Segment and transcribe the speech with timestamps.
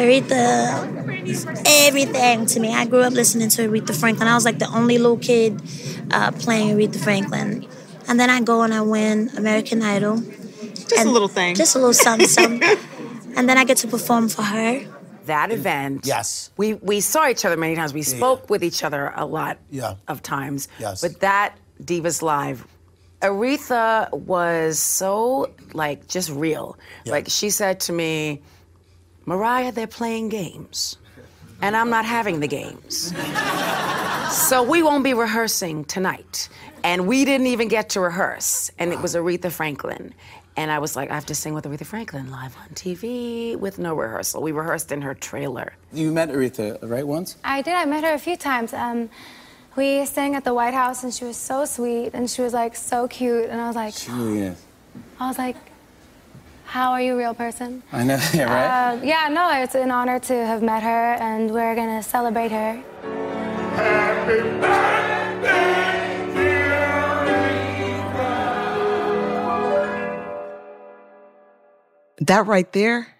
[0.00, 2.74] Aretha, everything to me.
[2.74, 4.28] I grew up listening to Aretha Franklin.
[4.28, 5.60] I was like the only little kid
[6.10, 7.66] uh, playing Aretha Franklin.
[8.08, 10.18] And then I go and I win American Idol.
[10.18, 11.54] Just And a little thing.
[11.54, 12.62] Just a little something, something.
[13.36, 14.80] and then I get to perform for her.
[15.26, 16.06] That event.
[16.06, 16.50] Yes.
[16.56, 17.92] We we saw each other many times.
[17.94, 19.94] We spoke with each other a lot Yeah.
[20.08, 20.66] of times.
[20.80, 21.02] Yes.
[21.02, 22.66] But that Divas Live,
[23.22, 26.76] Aretha was so like just real.
[27.04, 27.12] Yeah.
[27.12, 28.42] Like she said to me,
[29.26, 30.96] Mariah, they're playing games.
[31.62, 33.12] And I'm not having the games.
[34.48, 36.48] so we won't be rehearsing tonight.
[36.82, 38.70] And we didn't even get to rehearse.
[38.78, 40.14] And it was Aretha Franklin.
[40.56, 43.78] And I was like, I have to sing with Aretha Franklin live on TV with
[43.78, 44.42] no rehearsal.
[44.42, 45.74] We rehearsed in her trailer.
[45.92, 47.36] You met Aretha, right, once?
[47.44, 47.74] I did.
[47.74, 48.72] I met her a few times.
[48.72, 49.10] Um,
[49.76, 52.74] we sang at the White House, and she was so sweet, and she was like
[52.74, 54.62] so cute, and I was like, She really is.
[55.20, 55.56] I was like,
[56.70, 57.82] how are you, real person?
[57.92, 58.94] I know, yeah, right?
[58.94, 62.80] Uh, yeah, no, it's an honor to have met her, and we're gonna celebrate her.
[72.20, 73.16] That right there,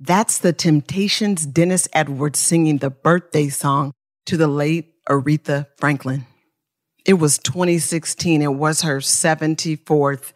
[0.00, 3.92] that's the Temptations' Dennis Edwards singing the birthday song
[4.26, 6.26] to the late Aretha Franklin.
[7.06, 8.42] It was 2016.
[8.42, 10.32] It was her 74th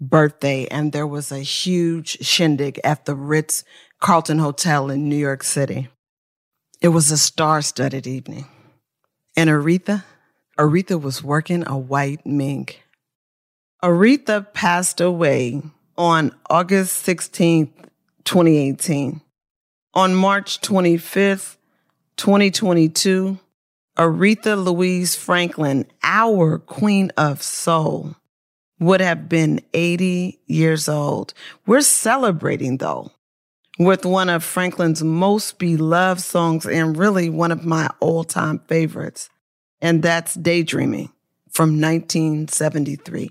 [0.00, 3.64] birthday, and there was a huge shindig at the Ritz
[4.00, 5.88] Carlton Hotel in New York City.
[6.80, 8.46] It was a star studded evening.
[9.36, 10.04] And Aretha,
[10.58, 12.82] Aretha was working a white mink.
[13.82, 15.62] Aretha passed away
[15.96, 17.70] on August 16th,
[18.24, 19.20] 2018.
[19.94, 21.56] On March 25th,
[22.16, 23.38] 2022,
[23.96, 28.14] Aretha Louise Franklin, our Queen of Soul,
[28.78, 31.32] would have been 80 years old.
[31.66, 33.10] We're celebrating though
[33.78, 39.28] with one of Franklin's most beloved songs and really one of my all time favorites.
[39.80, 41.12] And that's Daydreaming
[41.50, 43.30] from 1973.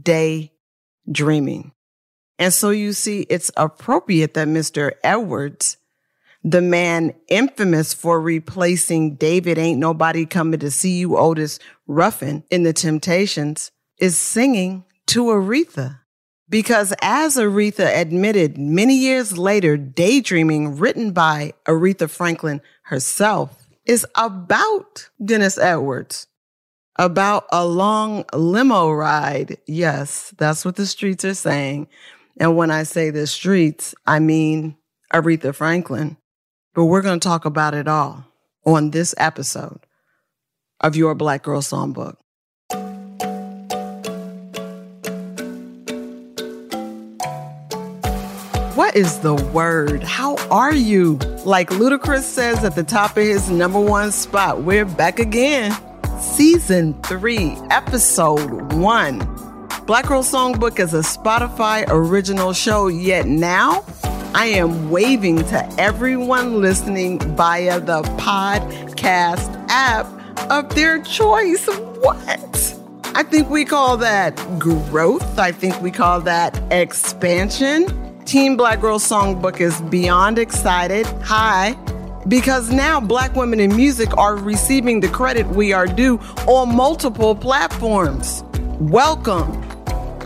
[0.00, 1.72] Daydreaming.
[2.38, 4.92] And so you see, it's appropriate that Mr.
[5.02, 5.76] Edwards,
[6.44, 12.62] the man infamous for replacing David Ain't Nobody Coming to See You, Otis Ruffin in
[12.62, 16.00] The Temptations, is singing to Aretha.
[16.50, 25.08] Because as Aretha admitted many years later, Daydreaming, written by Aretha Franklin herself, is about
[25.22, 26.26] Dennis Edwards,
[26.96, 29.58] about a long limo ride.
[29.66, 31.88] Yes, that's what the streets are saying.
[32.38, 34.76] And when I say the streets, I mean
[35.12, 36.16] Aretha Franklin.
[36.74, 38.24] But we're going to talk about it all
[38.64, 39.80] on this episode
[40.80, 42.16] of Your Black Girl Songbook.
[48.78, 50.04] What is the word?
[50.04, 51.16] How are you?
[51.44, 55.76] Like Ludacris says at the top of his number one spot, we're back again.
[56.20, 59.18] Season three, episode one.
[59.84, 63.84] Black Girl Songbook is a Spotify original show, yet now
[64.32, 70.06] I am waving to everyone listening via the podcast app
[70.52, 71.66] of their choice.
[71.66, 72.78] What?
[73.16, 75.36] I think we call that growth.
[75.36, 78.07] I think we call that expansion.
[78.28, 81.06] Team Black Girl Songbook is beyond excited.
[81.22, 81.72] Hi.
[82.28, 87.34] Because now Black women in music are receiving the credit we are due on multiple
[87.34, 88.44] platforms.
[88.80, 89.64] Welcome.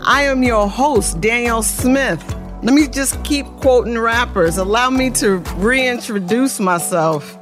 [0.05, 2.21] I am your host, Danyel Smith.
[2.61, 4.57] Let me just keep quoting rappers.
[4.57, 7.37] Allow me to reintroduce myself.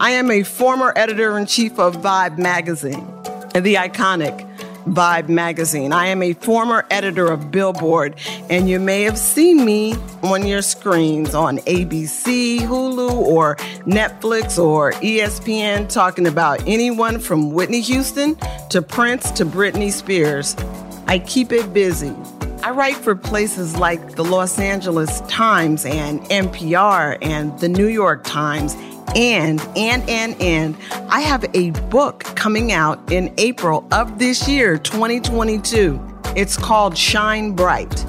[0.00, 3.06] I am a former editor in chief of Vibe magazine
[3.54, 4.46] and the iconic
[4.86, 5.92] Vibe magazine.
[5.92, 8.16] I am a former editor of Billboard,
[8.48, 14.92] and you may have seen me on your screens on ABC, Hulu, or Netflix or
[14.92, 18.36] ESPN talking about anyone from Whitney Houston
[18.70, 20.56] to Prince to Britney Spears.
[21.06, 22.14] I keep it busy.
[22.62, 28.24] I write for places like the Los Angeles Times and NPR and the New York
[28.24, 28.74] Times
[29.14, 30.76] and, and, and, and
[31.08, 36.00] I have a book coming out in April of this year, 2022.
[36.34, 38.04] It's called Shine Bright,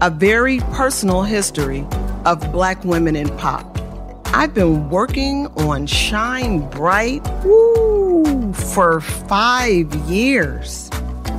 [0.00, 1.86] a very personal history
[2.24, 3.78] of Black women in pop.
[4.26, 10.90] I've been working on Shine Bright woo, for five years,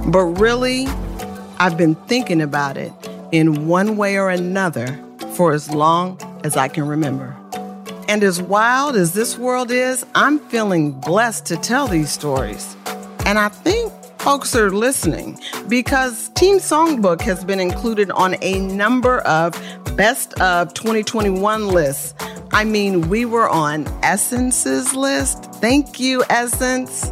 [0.08, 0.86] but really,
[1.62, 2.92] I've been thinking about it
[3.32, 5.00] in one way or another
[5.36, 7.38] for as long as I can remember.
[8.08, 12.76] And as wild as this world is, I'm feeling blessed to tell these stories.
[13.28, 19.20] And I think folks are listening because Team Songbook has been included on a number
[19.20, 19.54] of
[19.96, 22.16] best of 2021 lists
[22.54, 25.46] I mean, we were on Essence's list.
[25.56, 27.12] Thank you, Essence.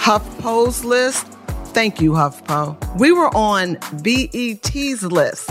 [0.00, 1.26] HuffPo's list.
[1.72, 2.98] Thank you, HuffPo.
[2.98, 5.50] We were on BET's list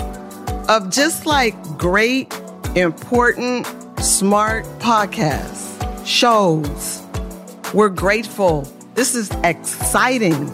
[0.68, 2.34] of just like great,
[2.76, 3.66] important,
[4.00, 7.02] smart podcasts, shows.
[7.74, 8.68] We're grateful.
[8.96, 10.54] This is exciting.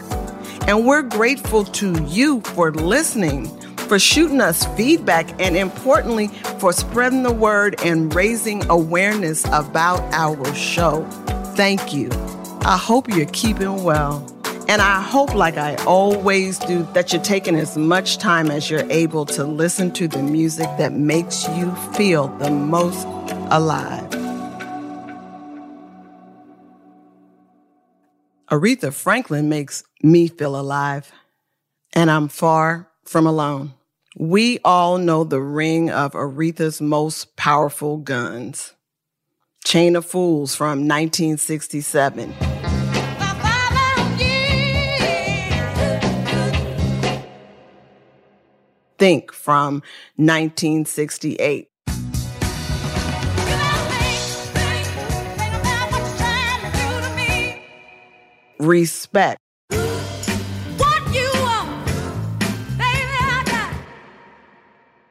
[0.68, 6.28] And we're grateful to you for listening, for shooting us feedback, and importantly,
[6.60, 11.04] for spreading the word and raising awareness about our show.
[11.56, 12.08] Thank you.
[12.62, 14.35] I hope you're keeping well.
[14.68, 18.90] And I hope, like I always do, that you're taking as much time as you're
[18.90, 23.06] able to listen to the music that makes you feel the most
[23.52, 24.10] alive.
[28.50, 31.12] Aretha Franklin makes me feel alive,
[31.92, 33.74] and I'm far from alone.
[34.18, 38.72] We all know the ring of Aretha's most powerful guns
[39.64, 42.55] Chain of Fools from 1967.
[48.98, 49.82] Think from
[50.16, 51.68] 1968.
[58.58, 59.38] Respect.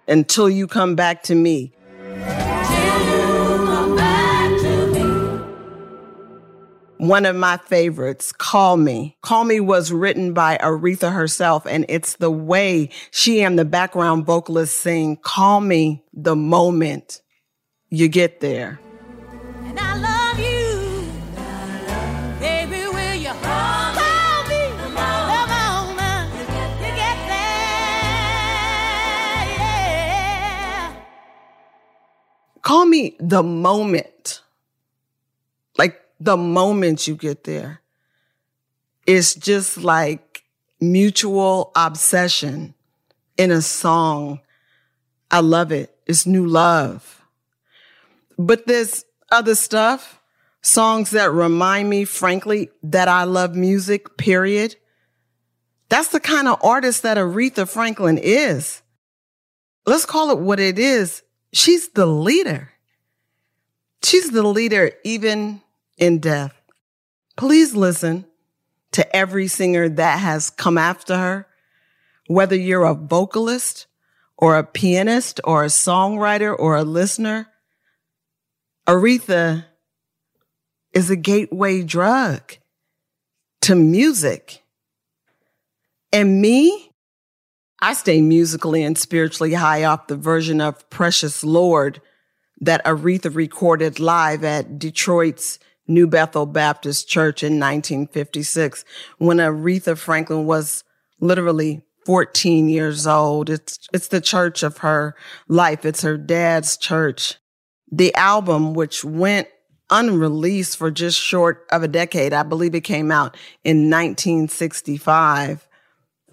[0.07, 1.73] Until you come back to me.
[6.97, 9.17] One of my favorites, Call Me.
[9.21, 14.25] Call Me was written by Aretha herself, and it's the way she and the background
[14.25, 17.21] vocalist sing, Call Me the moment
[17.89, 18.79] you get there.
[19.65, 21.09] And I love you.
[22.39, 23.93] Baby, will you call
[24.47, 26.33] me the moment
[26.79, 27.75] you get there?
[32.61, 35.35] call me the moment you get there?
[35.37, 35.75] Yeah.
[35.75, 35.95] Call me
[36.25, 37.07] the moment.
[37.07, 37.81] You get there.
[39.05, 40.43] It's just like
[40.81, 42.73] mutual obsession
[43.37, 44.41] in a song.
[45.31, 45.95] I love it.
[46.05, 47.23] It's new love.
[48.37, 50.19] But there's other stuff,
[50.61, 54.75] songs that remind me, frankly, that I love music, period.
[55.89, 58.81] That's the kind of artist that Aretha Franklin is.
[59.85, 61.21] Let's call it what it is.
[61.53, 62.71] She's the leader.
[64.03, 65.61] She's the leader even
[65.97, 66.53] in death.
[67.37, 68.25] Please listen
[68.91, 71.47] to every singer that has come after her,
[72.27, 73.87] whether you're a vocalist
[74.37, 77.47] or a pianist or a songwriter or a listener.
[78.87, 79.65] Aretha
[80.93, 82.57] is a gateway drug
[83.61, 84.63] to music.
[86.13, 86.91] And me,
[87.81, 92.01] I stay musically and spiritually high off the version of Precious Lord
[92.61, 98.85] that Aretha recorded live at Detroit's New Bethel Baptist Church in 1956
[99.17, 100.83] when Aretha Franklin was
[101.19, 103.49] literally 14 years old.
[103.49, 105.15] It's, it's the church of her
[105.47, 105.85] life.
[105.85, 107.35] It's her dad's church.
[107.91, 109.47] The album, which went
[109.89, 115.67] unreleased for just short of a decade, I believe it came out in 1965,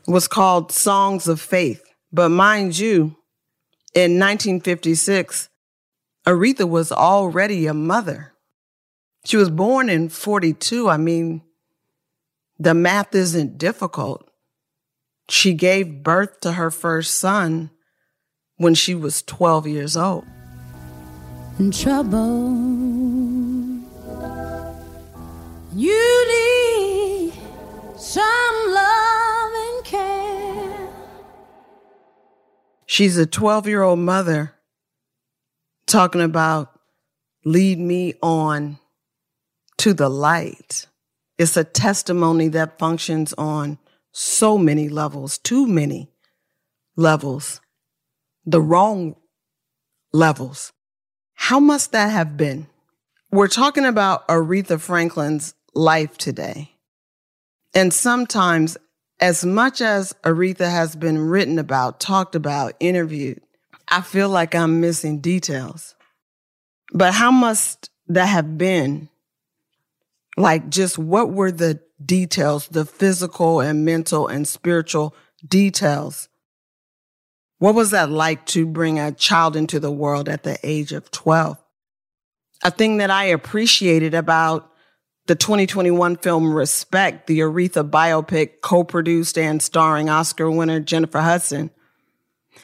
[0.06, 1.82] was called Songs of Faith.
[2.12, 3.16] But mind you,
[3.94, 5.48] in 1956,
[6.26, 8.31] Aretha was already a mother.
[9.24, 10.88] She was born in 42.
[10.88, 11.42] I mean,
[12.58, 14.28] the math isn't difficult.
[15.28, 17.70] She gave birth to her first son
[18.56, 20.24] when she was 12 years old.
[21.58, 22.50] In trouble,
[25.74, 27.32] you need
[27.96, 30.88] some love and care.
[32.86, 34.54] She's a 12 year old mother
[35.86, 36.78] talking about
[37.44, 38.78] lead me on
[39.82, 40.86] to the light.
[41.38, 43.78] It's a testimony that functions on
[44.12, 46.08] so many levels, too many
[46.94, 47.60] levels,
[48.46, 49.16] the wrong
[50.12, 50.72] levels.
[51.34, 52.68] How must that have been?
[53.32, 56.70] We're talking about Aretha Franklin's life today.
[57.74, 58.76] And sometimes,
[59.18, 63.40] as much as Aretha has been written about, talked about, interviewed,
[63.88, 65.96] I feel like I'm missing details.
[66.92, 69.08] But how must that have been
[70.36, 75.14] like, just what were the details, the physical and mental and spiritual
[75.46, 76.28] details?
[77.58, 81.10] What was that like to bring a child into the world at the age of
[81.10, 81.58] 12?
[82.64, 84.72] A thing that I appreciated about
[85.26, 91.70] the 2021 film Respect, the Aretha biopic co produced and starring Oscar winner Jennifer Hudson,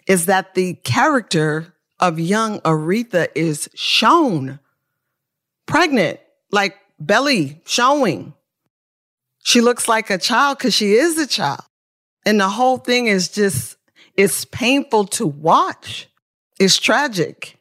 [0.06, 4.58] is that the character of young Aretha is shown
[5.66, 6.18] pregnant,
[6.50, 8.34] like belly showing.
[9.44, 11.62] She looks like a child because she is a child.
[12.26, 13.76] And the whole thing is just,
[14.16, 16.08] it's painful to watch.
[16.60, 17.58] It's tragic.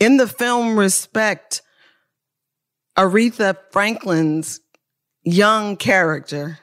[0.00, 1.62] In the film Respect,
[2.96, 4.60] Aretha Franklin's
[5.22, 6.58] young character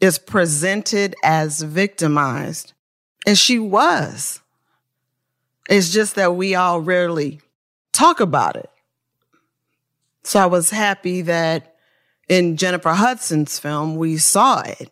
[0.00, 2.74] is presented as victimized,
[3.26, 4.40] and she was.
[5.68, 7.40] It's just that we all rarely
[7.92, 8.70] talk about it.
[10.26, 11.76] So I was happy that
[12.28, 14.90] in Jennifer Hudson's film, we saw it.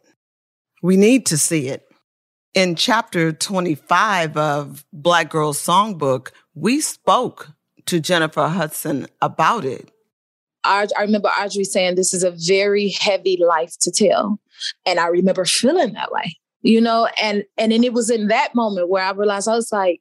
[0.80, 1.82] We need to see it.
[2.54, 7.50] In chapter 25 of Black Girls Songbook, we spoke
[7.86, 9.90] to Jennifer Hudson about it.
[10.62, 14.38] I, remember Audrey saying this is a very heavy life to tell.
[14.86, 18.54] And I remember feeling that way, you know, and and then it was in that
[18.54, 20.00] moment where I realized I was like,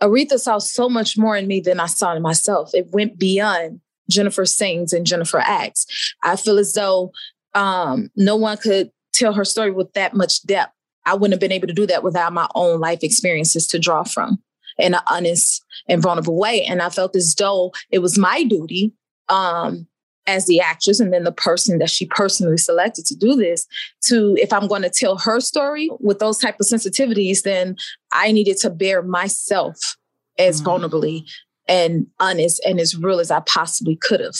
[0.00, 2.70] Aretha saw so much more in me than I saw in myself.
[2.72, 6.14] It went beyond Jennifer sings and Jennifer acts.
[6.22, 7.12] I feel as though
[7.54, 10.72] um, no one could tell her story with that much depth.
[11.06, 14.04] I wouldn't have been able to do that without my own life experiences to draw
[14.04, 14.42] from
[14.78, 16.64] in an honest and vulnerable way.
[16.64, 18.92] And I felt as though it was my duty
[19.28, 19.86] um,
[20.26, 23.66] as the actress and then the person that she personally selected to do this
[24.02, 27.76] to if i'm going to tell her story with those type of sensitivities then
[28.12, 29.96] i needed to bear myself
[30.38, 30.84] as mm-hmm.
[30.84, 31.24] vulnerably
[31.70, 34.36] and honest and as real as i possibly could have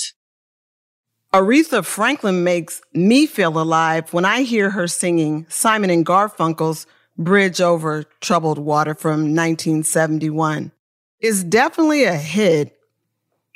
[1.33, 7.61] aretha franklin makes me feel alive when i hear her singing simon and garfunkel's bridge
[7.61, 10.73] over troubled water from 1971
[11.21, 12.77] it's definitely a hit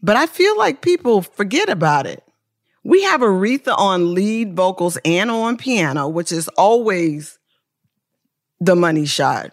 [0.04, 2.22] but I feel like people forget about it.
[2.84, 7.38] We have Aretha on lead vocals and on piano, which is always
[8.60, 9.50] the money shot.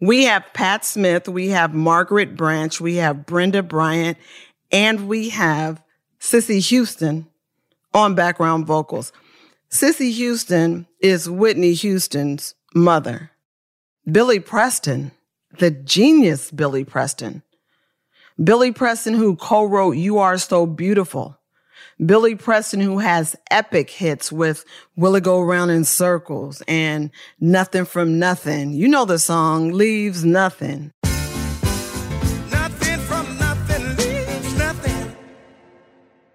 [0.00, 4.16] We have Pat Smith, we have Margaret Branch, we have Brenda Bryant,
[4.70, 5.82] and we have
[6.20, 7.26] Cissy Houston
[7.92, 9.12] on background vocals.
[9.68, 13.32] Cissy Houston is Whitney Houston's mother.
[14.10, 15.10] Billy Preston,
[15.58, 17.42] the genius Billy Preston,
[18.42, 21.37] Billy Preston, who co wrote You Are So Beautiful.
[22.04, 24.64] Billy Preston, who has epic hits with
[24.94, 28.72] Will It Go Round in Circles and Nothing from Nothing.
[28.72, 30.92] You know the song, Leaves Nothing.
[32.50, 35.16] Nothing from nothing leaves nothing.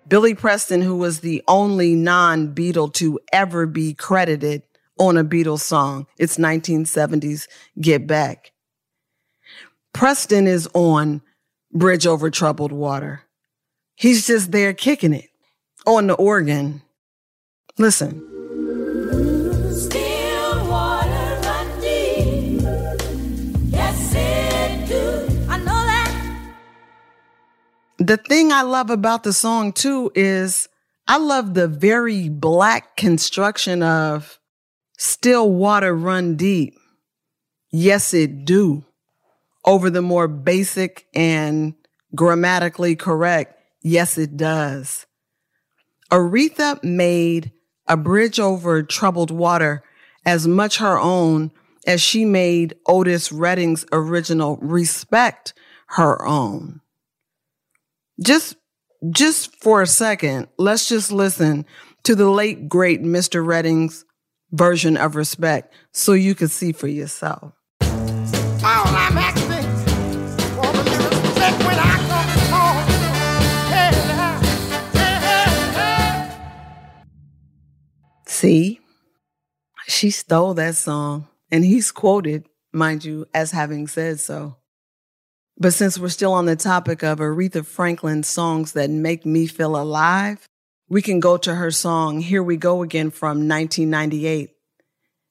[0.10, 4.63] Billy Preston, who was the only non Beatle to ever be credited
[5.00, 6.08] on a Beatles song.
[6.17, 7.48] It's 1970s
[7.79, 8.51] Get Back.
[9.93, 11.22] Preston is on
[11.72, 13.22] Bridge Over Troubled Water.
[13.96, 15.29] He's just there kicking it
[15.85, 16.81] on the organ.
[17.77, 18.29] Listen.
[27.99, 30.67] The thing I love about the song too is
[31.07, 34.39] I love the very black construction of
[34.97, 36.75] still water run deep.
[37.71, 38.83] Yes, it do
[39.65, 41.75] over the more basic and
[42.13, 45.05] grammatically correct, yes, it does.
[46.13, 47.51] Aretha made
[47.88, 49.84] A Bridge Over Troubled Water
[50.24, 51.51] as much her own
[51.88, 55.55] as she made Otis Redding's original Respect
[55.88, 56.82] her own.
[58.24, 58.58] Just,
[59.10, 61.65] just for a second, let's just listen
[62.03, 63.43] to the late great Mr.
[63.43, 64.05] Redding's
[64.51, 67.53] version of Respect so you can see for yourself.
[78.43, 78.81] See,
[79.88, 84.57] she stole that song, and he's quoted, mind you, as having said so.
[85.57, 89.77] But since we're still on the topic of Aretha Franklin's songs that make me feel
[89.77, 90.45] alive,
[90.89, 94.50] we can go to her song Here We Go Again from 1998.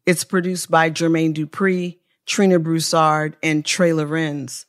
[0.07, 4.64] It's produced by Jermaine Dupri, Trina Broussard, and Trey Lorenz.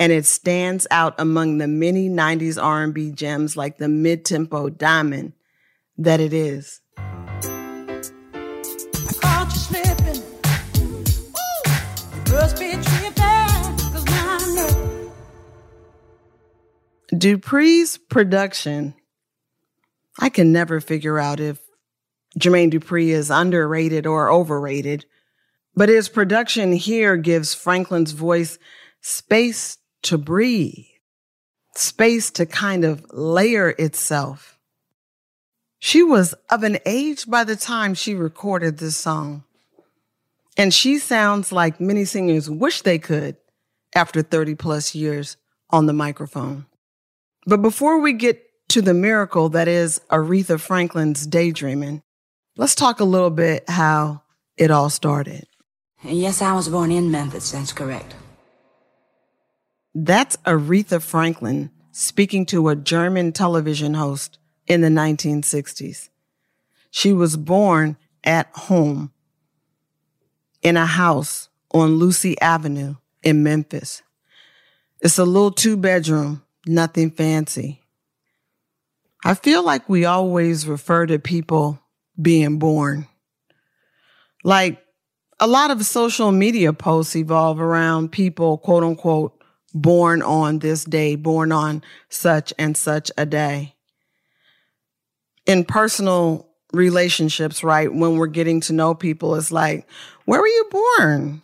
[0.00, 5.34] And it stands out among the many 90s R&B gems like the mid-tempo diamond
[5.98, 6.80] that it is.
[17.14, 18.94] Dupri's production,
[20.18, 21.60] I can never figure out if
[22.38, 25.06] Jermaine Dupri is underrated or overrated,
[25.76, 28.58] but his production here gives Franklin's voice
[29.00, 30.86] space to breathe,
[31.76, 34.58] space to kind of layer itself.
[35.78, 39.44] She was of an age by the time she recorded this song.
[40.56, 43.36] And she sounds like many singers wish they could
[43.94, 45.36] after 30 plus years
[45.70, 46.66] on the microphone.
[47.46, 52.02] But before we get to the miracle that is Aretha Franklin's daydreaming,
[52.56, 54.22] let's talk a little bit how
[54.56, 55.46] it all started.
[56.02, 57.52] Yes, I was born in Memphis.
[57.52, 58.14] That's correct.
[59.94, 66.08] That's Aretha Franklin speaking to a German television host in the 1960s.
[66.90, 69.12] She was born at home
[70.62, 74.02] in a house on Lucy Avenue in Memphis.
[75.00, 77.80] It's a little two bedroom, nothing fancy.
[79.24, 81.80] I feel like we always refer to people
[82.20, 83.08] being born.
[84.42, 84.82] Like
[85.40, 89.42] a lot of social media posts evolve around people, quote unquote,
[89.72, 93.74] born on this day, born on such and such a day.
[95.46, 99.88] In personal relationships, right, when we're getting to know people, it's like,
[100.24, 101.42] where were you born?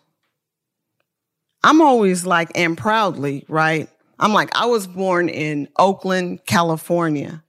[1.62, 3.88] I'm always like, and proudly, right?
[4.20, 7.42] I'm like, I was born in Oakland, California.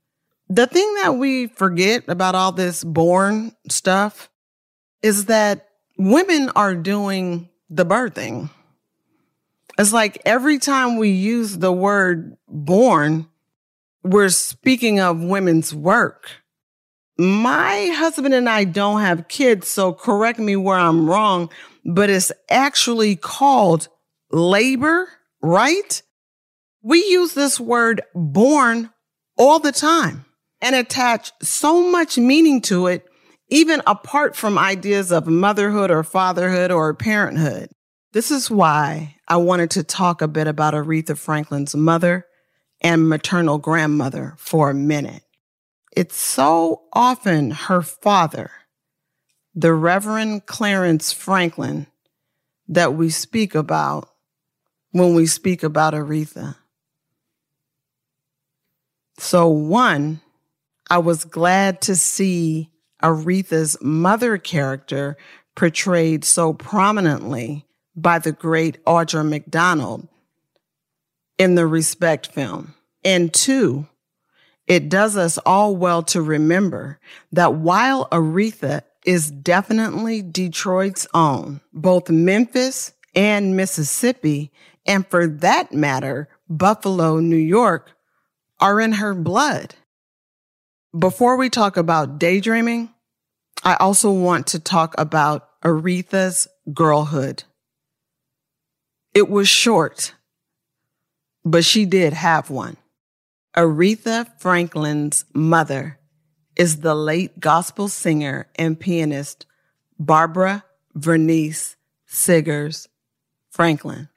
[0.50, 4.30] The thing that we forget about all this born stuff
[5.02, 8.50] is that women are doing the birthing.
[9.78, 13.28] It's like every time we use the word born,
[14.04, 16.30] we're speaking of women's work.
[17.18, 21.50] My husband and I don't have kids, so correct me where I'm wrong,
[21.84, 23.90] but it's actually called
[24.32, 25.10] labor,
[25.42, 26.02] right?
[26.84, 28.90] We use this word born
[29.38, 30.26] all the time
[30.62, 33.06] and attach so much meaning to it,
[33.50, 37.70] even apart from ideas of motherhood or fatherhood or parenthood.
[38.14, 42.26] This is why I wanted to talk a bit about Aretha Franklin's mother
[42.82, 45.24] and maternal grandmother for a minute.
[45.96, 48.50] It's so often her father,
[49.54, 51.88] the Reverend Clarence Franklin,
[52.68, 54.10] that we speak about
[54.92, 56.56] when we speak about Aretha.
[59.22, 60.20] So, one,
[60.90, 62.72] I was glad to see
[63.04, 65.16] Aretha's mother character
[65.56, 70.08] portrayed so prominently by the great Audra McDonald
[71.38, 72.74] in the Respect film.
[73.06, 73.88] And two,
[74.66, 77.00] it does us all well to remember
[77.32, 84.52] that while Aretha is definitely Detroit's own, both Memphis and Mississippi,
[84.88, 87.92] and for that matter, Buffalo, New York,
[88.62, 89.76] are in her blood.
[90.98, 92.94] Before we talk about daydreaming,
[93.64, 97.44] I also want to talk about Aretha's girlhood.
[99.14, 100.14] It was short,
[101.44, 102.78] but she did have one.
[103.58, 106.00] Aretha Franklin's mother
[106.56, 109.46] is the late gospel singer and pianist
[110.00, 110.64] Barbara
[110.98, 112.88] Vernice Siggers
[113.50, 114.10] Franklin.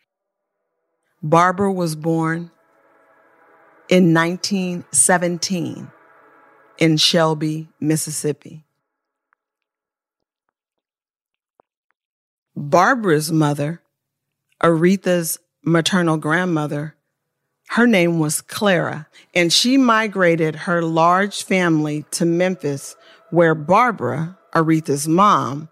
[1.22, 2.50] Barbara was born
[3.88, 5.90] in 1917
[6.78, 8.64] in Shelby, Mississippi.
[12.56, 13.82] Barbara's mother,
[14.62, 16.94] Aretha's maternal grandmother,
[17.70, 22.94] her name was Clara, and she migrated her large family to Memphis,
[23.30, 25.68] where Barbara, Aretha's mom,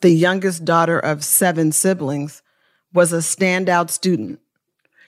[0.00, 2.42] the youngest daughter of seven siblings,
[2.92, 4.40] was a standout student.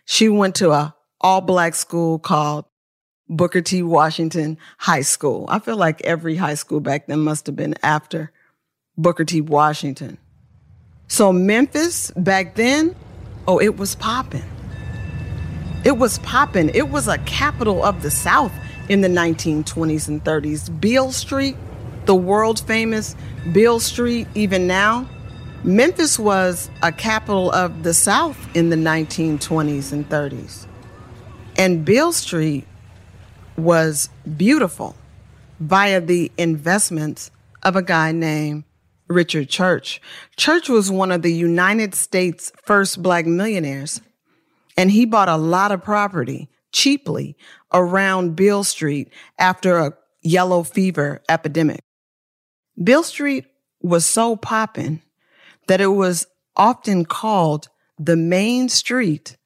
[0.05, 2.67] She went to a all black school called
[3.31, 3.83] Booker T.
[3.83, 5.47] Washington High School.
[5.49, 8.31] I feel like every high school back then must have been after
[8.99, 9.41] Booker T.
[9.41, 10.19] Washington.
[11.09, 12.95] So Memphis back then,
[13.49, 14.45] oh, it was popping.
[15.83, 16.69] It was popping.
[16.75, 18.53] It was a capital of the South
[18.91, 20.79] in the 1920s and 30s.
[20.79, 21.57] Beale Street,
[22.05, 23.17] the world famous
[23.53, 25.09] Beale Street, even now,
[25.63, 30.67] Memphis was a capital of the South in the 1920s and 30s.
[31.57, 32.67] And Beale Street
[33.57, 34.97] was beautiful
[35.61, 37.31] via the investments
[37.63, 38.65] of a guy named
[39.09, 40.01] Richard Church.
[40.37, 44.01] Church was one of the United States' first black millionaires,
[44.77, 47.37] and he bought a lot of property cheaply
[47.73, 51.81] around Beale Street after a yellow fever epidemic.
[52.83, 53.47] Beale Street
[53.81, 55.03] was so poppin'
[55.69, 59.37] that it was often called the main street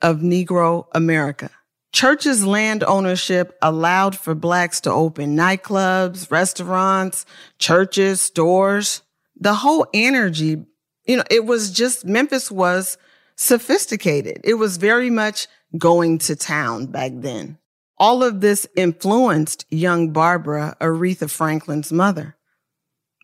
[0.00, 1.50] of Negro America.
[1.96, 7.24] Church's land ownership allowed for blacks to open nightclubs, restaurants,
[7.58, 9.00] churches, stores.
[9.34, 10.62] The whole energy,
[11.06, 12.98] you know, it was just Memphis was
[13.36, 14.42] sophisticated.
[14.44, 17.56] It was very much going to town back then.
[17.96, 22.36] All of this influenced young Barbara, Aretha Franklin's mother,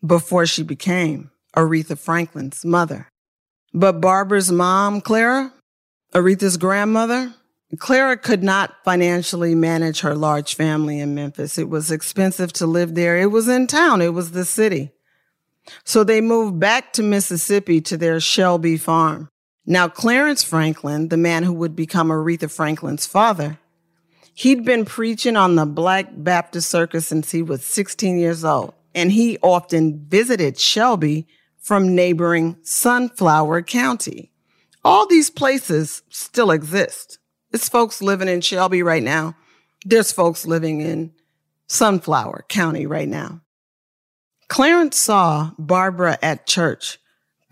[0.03, 3.07] before she became Aretha Franklin's mother.
[3.71, 5.53] But Barbara's mom, Clara,
[6.15, 7.35] Aretha's grandmother,
[7.79, 11.57] Clara could not financially manage her large family in Memphis.
[11.57, 13.17] It was expensive to live there.
[13.17, 14.01] It was in town.
[14.01, 14.91] It was the city.
[15.83, 19.29] So they moved back to Mississippi to their Shelby farm.
[19.65, 23.59] Now, Clarence Franklin, the man who would become Aretha Franklin's father,
[24.33, 28.73] he'd been preaching on the Black Baptist Circus since he was 16 years old.
[28.93, 31.27] And he often visited Shelby
[31.59, 34.31] from neighboring Sunflower County.
[34.83, 37.19] All these places still exist.
[37.53, 39.35] It's folks living in Shelby right now.
[39.85, 41.13] There's folks living in
[41.67, 43.41] Sunflower County right now.
[44.47, 46.97] Clarence saw Barbara at church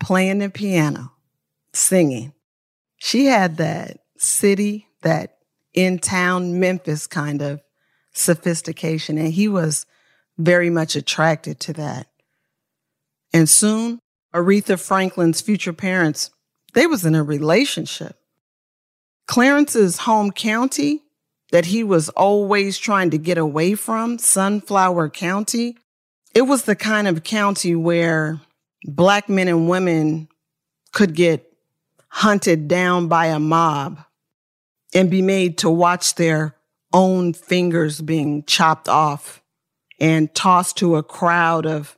[0.00, 1.12] playing the piano,
[1.72, 2.32] singing.
[2.98, 5.38] She had that city, that
[5.72, 7.60] in town Memphis kind of
[8.12, 9.86] sophistication, and he was
[10.36, 12.08] very much attracted to that.
[13.32, 14.00] And soon,
[14.34, 16.30] Aretha Franklin's future parents,
[16.74, 18.16] they was in a relationship.
[19.26, 21.02] Clarence's home county
[21.52, 25.76] that he was always trying to get away from, Sunflower County,
[26.34, 28.40] it was the kind of county where
[28.84, 30.28] black men and women
[30.92, 31.52] could get
[32.08, 33.98] hunted down by a mob
[34.94, 36.56] and be made to watch their
[36.92, 39.42] own fingers being chopped off
[40.00, 41.96] and tossed to a crowd of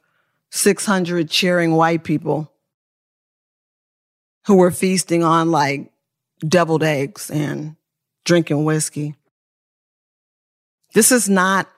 [0.51, 2.53] 600 cheering white people
[4.47, 5.91] who were feasting on like
[6.47, 7.77] deviled eggs and
[8.25, 9.15] drinking whiskey.
[10.95, 11.69] This is not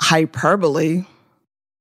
[0.00, 1.04] hyperbole.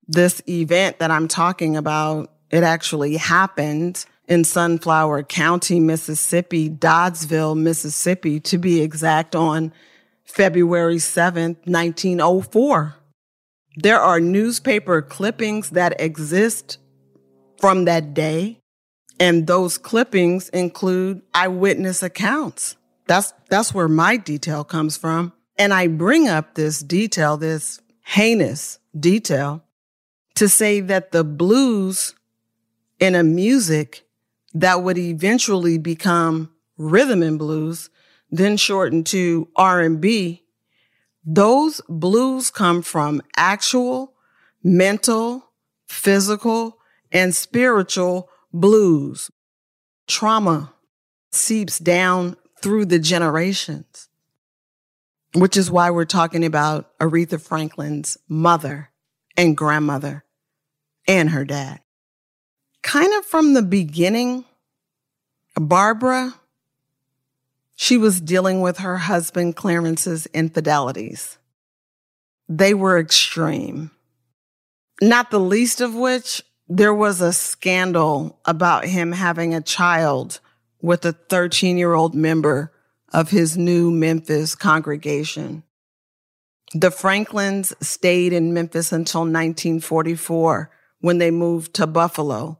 [0.08, 8.40] This event that I'm talking about, it actually happened in Sunflower County, Mississippi, Doddsville, Mississippi,
[8.42, 9.74] to be exact, on
[10.24, 12.96] February 7th, 1904.
[13.78, 16.78] There are newspaper clippings that exist
[17.58, 18.59] from that day
[19.20, 22.78] and those clippings include eyewitness accounts.
[23.08, 25.34] That's, that's where my detail comes from.
[25.58, 29.64] And I bring up this detail, this heinous detail
[30.36, 32.16] to say that the blues
[33.00, 34.06] in a music
[34.54, 37.90] that would eventually become rhythm and blues,
[38.32, 40.44] then shortened to R&B,
[41.26, 44.14] those blues come from actual
[44.64, 45.52] mental,
[45.88, 46.78] physical,
[47.12, 49.30] and spiritual blues,
[50.08, 50.74] trauma
[51.32, 54.10] seeps down through the generations,
[55.34, 58.90] which is why we're talking about Aretha Franklin's mother
[59.38, 60.24] and grandmother
[61.08, 61.80] and her dad.
[62.82, 64.46] Kind of from the beginning,
[65.56, 66.34] Barbara,
[67.76, 71.38] she was dealing with her husband Clarence's infidelities.
[72.48, 73.92] They were extreme,
[75.02, 80.40] not the least of which there was a scandal about him having a child
[80.82, 82.72] with a 13 year old member
[83.12, 85.64] of his new Memphis congregation.
[86.76, 90.70] The Franklins stayed in Memphis until 1944
[91.02, 92.60] when they moved to Buffalo,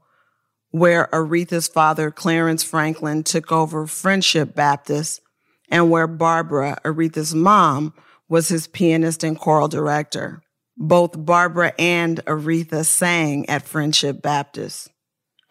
[0.72, 5.22] where Aretha's father, Clarence Franklin, took over Friendship Baptist
[5.69, 7.93] and where Barbara, Aretha's mom,
[8.28, 10.41] was his pianist and choral director.
[10.79, 14.89] Both Barbara and Aretha sang at Friendship Baptist.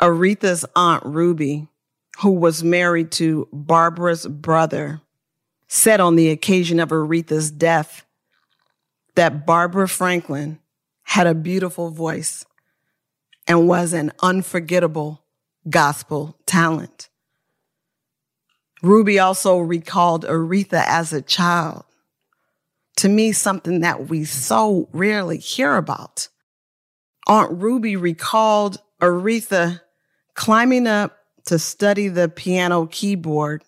[0.01, 1.69] Aretha's aunt Ruby,
[2.21, 5.03] who was married to Barbara's brother,
[5.69, 8.07] said on the occasion of Aretha's death
[9.17, 10.61] that Barbara Franklin
[11.03, 12.47] had a beautiful voice
[13.47, 15.25] and was an unforgettable
[15.69, 17.11] gospel talent.
[18.83, 21.85] Ruby also recalled Aretha as a child
[22.99, 26.29] to me something that we so rarely hear about.
[27.29, 29.81] Aunt Ruby recalled Aretha
[30.35, 33.63] climbing up to study the piano keyboard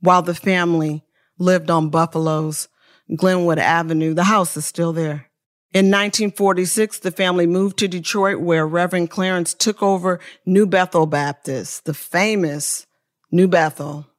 [0.00, 1.04] while the family
[1.38, 2.68] lived on Buffalo's
[3.14, 4.14] Glenwood Avenue.
[4.14, 5.30] The house is still there.
[5.72, 11.84] In 1946, the family moved to Detroit where Reverend Clarence took over New Bethel Baptist,
[11.84, 12.86] the famous
[13.30, 14.09] New Bethel.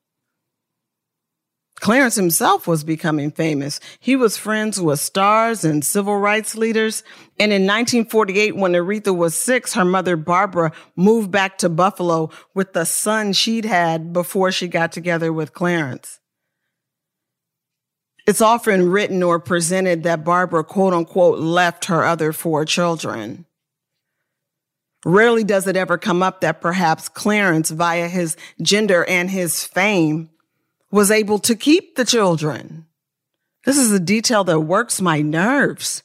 [1.81, 3.79] Clarence himself was becoming famous.
[3.99, 7.01] He was friends with stars and civil rights leaders.
[7.39, 12.73] And in 1948, when Aretha was six, her mother, Barbara, moved back to Buffalo with
[12.73, 16.19] the son she'd had before she got together with Clarence.
[18.27, 23.47] It's often written or presented that Barbara, quote unquote, left her other four children.
[25.03, 30.29] Rarely does it ever come up that perhaps Clarence, via his gender and his fame,
[30.91, 32.85] was able to keep the children.
[33.65, 36.03] This is a detail that works my nerves.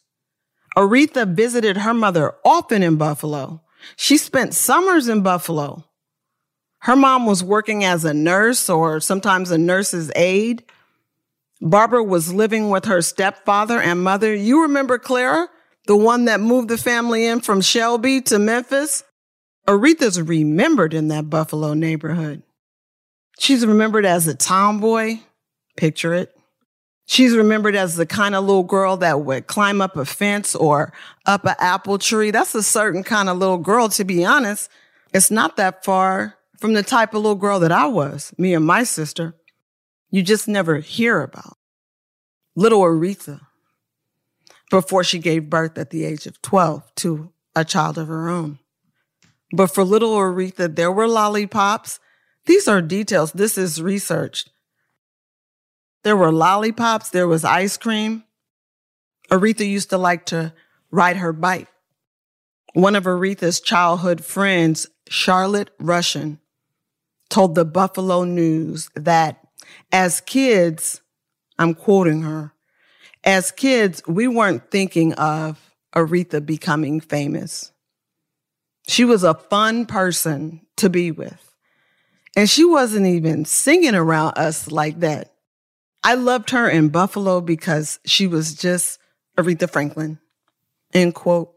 [0.76, 3.62] Aretha visited her mother often in Buffalo.
[3.96, 5.84] She spent summers in Buffalo.
[6.80, 10.62] Her mom was working as a nurse or sometimes a nurse's aide.
[11.60, 14.34] Barbara was living with her stepfather and mother.
[14.34, 15.48] You remember Clara,
[15.86, 19.02] the one that moved the family in from Shelby to Memphis?
[19.66, 22.42] Aretha's remembered in that Buffalo neighborhood.
[23.38, 25.18] She's remembered as a tomboy.
[25.76, 26.36] Picture it.
[27.08, 30.92] She's remembered as the kind of little girl that would climb up a fence or
[31.24, 32.32] up an apple tree.
[32.32, 34.68] That's a certain kind of little girl, to be honest.
[35.14, 38.64] It's not that far from the type of little girl that I was, me and
[38.64, 39.36] my sister.
[40.10, 41.58] You just never hear about.
[42.56, 43.40] Little Aretha,
[44.70, 48.58] before she gave birth at the age of 12 to a child of her own.
[49.52, 52.00] But for little Aretha, there were lollipops.
[52.46, 53.32] These are details.
[53.32, 54.50] This is researched.
[56.04, 58.24] There were lollipops, there was ice cream.
[59.30, 60.52] Aretha used to like to
[60.92, 61.68] ride her bike.
[62.74, 66.38] One of Aretha's childhood friends, Charlotte Russian,
[67.28, 69.44] told the Buffalo News that
[69.90, 71.00] as kids,
[71.58, 72.52] I'm quoting her,
[73.24, 75.58] as kids, we weren't thinking of
[75.94, 77.72] Aretha becoming famous.
[78.86, 81.45] She was a fun person to be with.
[82.36, 85.32] And she wasn't even singing around us like that.
[86.04, 89.00] I loved her in Buffalo because she was just
[89.38, 90.18] Aretha Franklin.
[90.92, 91.52] End quote.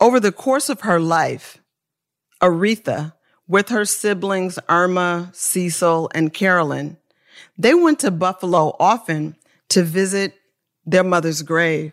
[0.00, 1.58] Over the course of her life,
[2.40, 3.14] Aretha,
[3.48, 6.96] with her siblings Irma, Cecil, and Carolyn,
[7.58, 9.36] they went to Buffalo often
[9.70, 10.34] to visit
[10.84, 11.92] their mother's grave.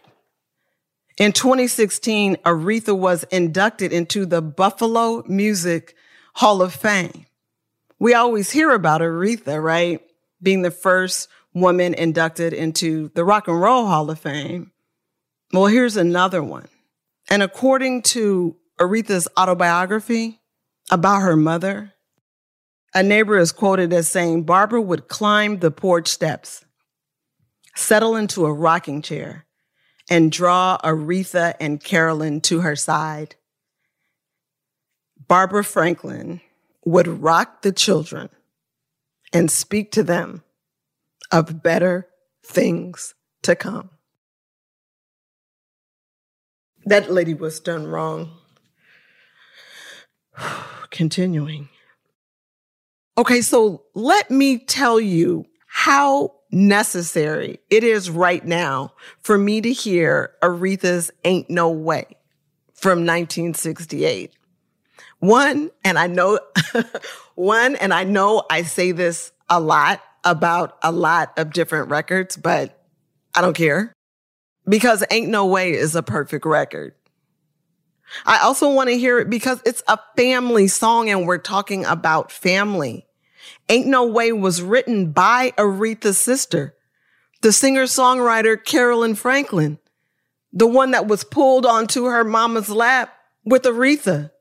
[1.17, 5.95] In 2016, Aretha was inducted into the Buffalo Music
[6.33, 7.25] Hall of Fame.
[7.99, 10.01] We always hear about Aretha, right?
[10.43, 14.71] being the first woman inducted into the Rock and Roll Hall of Fame.
[15.53, 16.67] Well, here's another one.
[17.29, 20.41] And according to Aretha's autobiography
[20.91, 21.93] about her mother,
[22.93, 26.65] a neighbor is quoted as saying Barbara would climb the porch steps,
[27.75, 29.45] settle into a rocking chair,
[30.09, 33.35] and draw Aretha and Carolyn to her side.
[35.27, 36.41] Barbara Franklin
[36.85, 38.29] would rock the children
[39.31, 40.43] and speak to them
[41.31, 42.07] of better
[42.45, 43.89] things to come.
[46.85, 48.31] That lady was done wrong.
[50.91, 51.69] Continuing.
[53.17, 59.71] Okay, so let me tell you how necessary it is right now for me to
[59.71, 62.05] hear Aretha's Ain't No Way
[62.73, 64.31] from 1968.
[65.23, 66.37] One, and I know,
[67.35, 72.35] one, and I know I say this a lot about a lot of different records,
[72.35, 72.77] but
[73.33, 73.93] I don't care
[74.67, 76.93] because Ain't No Way is a perfect record.
[78.25, 82.29] I also want to hear it because it's a family song and we're talking about
[82.29, 83.07] family.
[83.69, 86.75] Ain't No Way was written by Aretha's sister,
[87.41, 89.79] the singer songwriter Carolyn Franklin,
[90.51, 94.31] the one that was pulled onto her mama's lap with Aretha.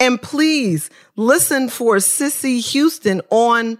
[0.00, 3.78] And please listen for Cissy Houston on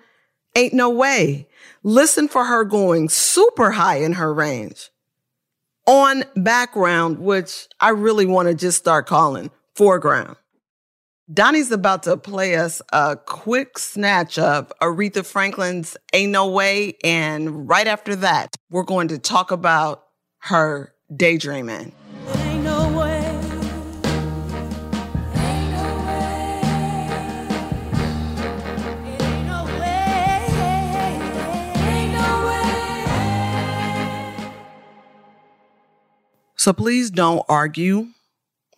[0.54, 1.48] Ain't No Way.
[1.82, 4.90] Listen for her going super high in her range.
[5.86, 10.36] On background, which I really want to just start calling foreground.
[11.32, 16.98] Donnie's about to play us a quick snatch of Aretha Franklin's Ain't No Way.
[17.02, 20.04] And right after that, we're going to talk about
[20.40, 21.92] her daydreaming.
[36.60, 38.08] So please don't argue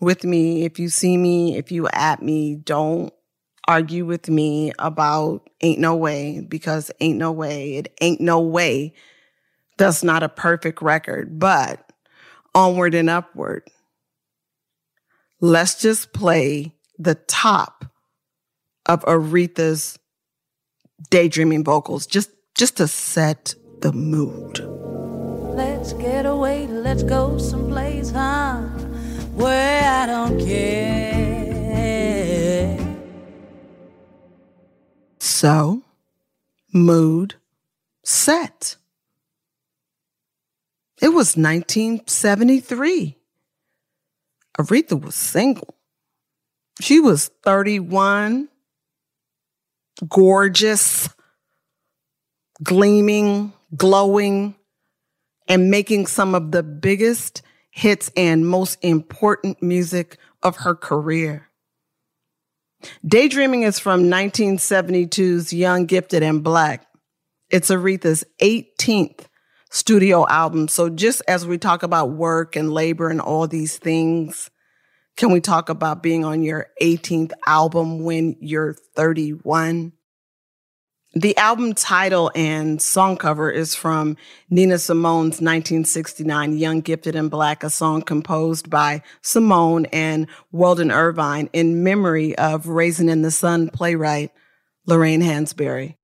[0.01, 0.65] with me.
[0.65, 3.13] If you see me, if you at me, don't
[3.67, 7.79] argue with me about ain't no way because ain't no way.
[7.79, 8.95] It ain't no way.
[9.79, 11.85] That's not a perfect record, but
[12.55, 13.69] onward and upward.
[15.41, 17.85] Let's just play the top
[18.87, 19.99] of Aretha's
[21.11, 24.72] daydreaming vocals just just to set the mood.
[25.83, 28.59] Let's get away, let's go someplace, huh?
[29.35, 31.99] Where I don't care.
[35.19, 35.83] So,
[36.73, 37.35] mood
[38.05, 38.77] set.
[41.01, 43.19] It was 1973.
[44.61, 45.75] Aretha was single.
[46.81, 48.49] She was 31,
[50.09, 51.09] gorgeous,
[52.63, 54.55] gleaming, glowing,
[55.49, 61.49] and making some of the biggest hits and most important music of her career.
[63.07, 66.87] Daydreaming is from 1972's Young, Gifted, and Black.
[67.51, 69.27] It's Aretha's 18th
[69.71, 70.69] studio album.
[70.69, 74.51] So just as we talk about work and labor and all these things,
[75.17, 79.93] can we talk about being on your 18th album when you're 31?
[81.15, 84.17] The album title and song cover is from
[84.49, 91.51] Nina Simone's 1969 Young, Gifted, and Black, a song composed by Simone and Weldon Irvine
[91.53, 94.31] in memory of Raisin in the Sun playwright
[94.87, 95.97] Lorraine Hansberry.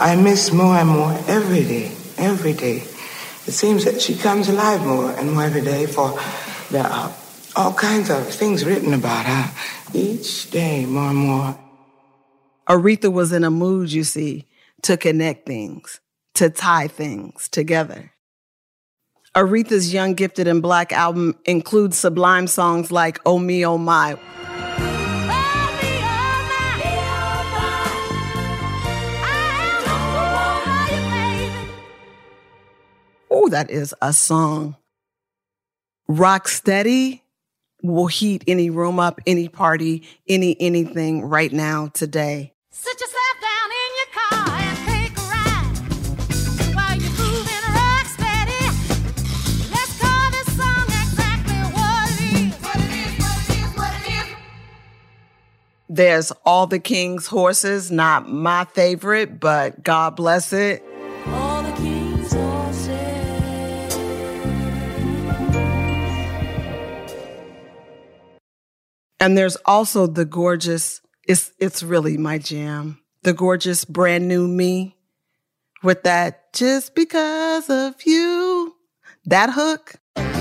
[0.00, 2.76] I miss more and more every day, every day.
[3.46, 6.18] It seems that she comes alive more and more every day for
[6.70, 7.12] there are
[7.56, 9.50] all kinds of things written about her
[9.94, 11.58] each day more and more.
[12.68, 14.46] Aretha was in a mood, you see,
[14.82, 16.00] to connect things,
[16.34, 18.12] to tie things together.
[19.34, 24.16] Aretha's Young, Gifted, and Black album includes sublime songs like Oh Me, Oh My,
[33.30, 34.76] Oh, that is a song.
[36.06, 37.22] Rock Steady
[37.82, 42.52] will heat any room up, any party, any anything right now today.
[42.70, 48.64] Sit yourself down in your car and take a ride while you're moving rock steady.
[49.70, 52.54] Let's call this song exactly what it is.
[52.62, 54.26] What it is, what it is, what it is.
[55.88, 60.82] There's All the King's Horses, not my favorite, but God bless it.
[69.20, 73.00] And there's also the gorgeous, it's, it's really my jam.
[73.22, 74.96] The gorgeous brand new me
[75.82, 78.76] with that just because of you.
[79.26, 79.94] That hook.
[80.16, 80.36] Just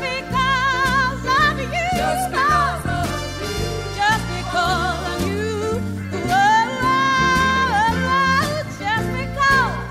[0.00, 1.66] because of you.
[1.96, 3.10] Just because of
[3.42, 3.66] you.
[3.96, 5.80] Just because of you.
[6.28, 9.88] Whoa, whoa, whoa, just because.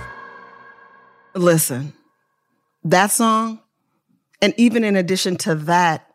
[1.35, 1.93] Listen,
[2.85, 3.59] that song,
[4.41, 6.06] and even in addition to that,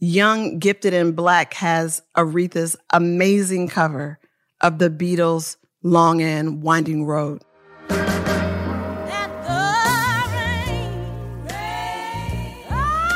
[0.00, 4.20] Young, Gifted, and Black has Aretha's amazing cover
[4.60, 7.42] of the Beatles' Long and Winding Road.
[7.88, 11.10] That the rain,
[11.50, 13.08] rain, oh.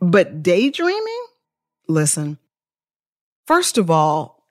[0.00, 1.26] But daydreaming?
[1.88, 2.38] Listen,
[3.46, 4.48] first of all,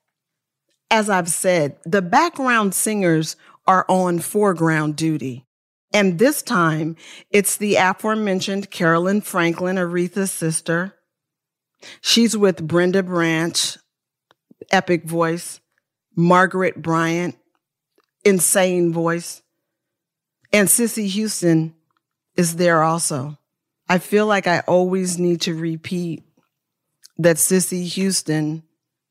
[0.92, 3.34] as I've said, the background singers
[3.66, 5.47] are on foreground duty.
[5.92, 6.96] And this time,
[7.30, 10.94] it's the aforementioned Carolyn Franklin, Aretha's sister.
[12.00, 13.78] She's with Brenda Branch,
[14.70, 15.60] epic voice,
[16.14, 17.36] Margaret Bryant,
[18.24, 19.42] insane voice,
[20.52, 21.74] and Cissy Houston
[22.36, 23.38] is there also.
[23.88, 26.22] I feel like I always need to repeat
[27.16, 28.62] that Cissy Houston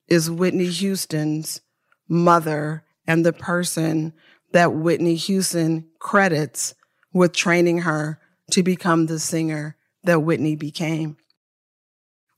[0.07, 1.61] is Whitney Houston's
[2.07, 4.13] mother and the person
[4.51, 6.73] that Whitney Houston credits
[7.13, 8.19] with training her
[8.51, 11.17] to become the singer that Whitney became.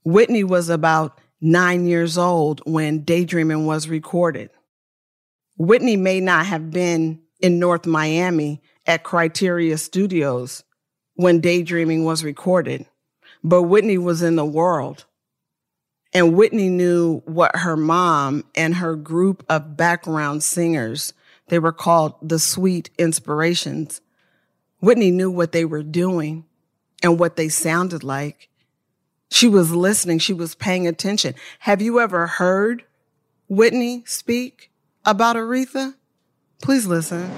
[0.04, 4.50] Whitney was about nine years old when Daydreaming was recorded.
[5.58, 10.64] Whitney may not have been in North Miami at Criteria Studios
[11.16, 12.86] when Daydreaming was recorded,
[13.44, 15.06] but Whitney was in the world.
[16.14, 21.14] And Whitney knew what her mom and her group of background singers,
[21.50, 24.02] they were called the Sweet Inspirations.
[24.80, 26.46] Whitney knew what they were doing
[27.04, 28.50] and what they sounded like.
[29.32, 31.36] She was listening, she was paying attention.
[31.60, 32.84] Have you ever heard
[33.48, 34.72] Whitney speak
[35.06, 35.96] about Aretha?
[36.62, 37.30] Please listen.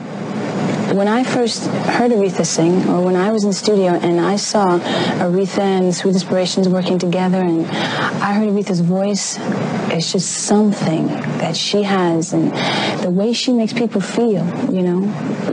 [0.95, 4.36] When I first heard Aretha sing, or when I was in the studio and I
[4.36, 9.38] saw Aretha and Sweet Inspirations working together, and I heard Aretha's voice,
[10.01, 11.05] it's just something
[11.37, 12.51] that she has, and
[13.03, 14.99] the way she makes people feel, you know,